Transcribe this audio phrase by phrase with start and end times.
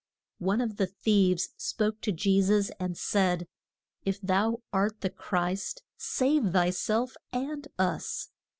[0.39, 3.47] ]One of the thieves spoke to Je sus and said,
[4.03, 8.29] If thou art the Christ save thy self and us.